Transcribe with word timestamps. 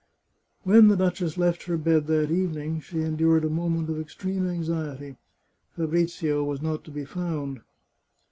When 0.63 0.87
the 0.87 0.97
duchess 0.97 1.37
left 1.37 1.65
her 1.65 1.77
bed 1.77 2.07
that 2.07 2.31
evening, 2.31 2.79
she 2.79 3.01
endured 3.01 3.45
a 3.45 3.51
moment 3.51 3.87
of 3.87 3.99
extreme 3.99 4.49
anxiety. 4.49 5.17
Fabrizio 5.75 6.43
was 6.43 6.59
not 6.59 6.83
to 6.85 6.89
be 6.91 7.05
found. 7.05 7.61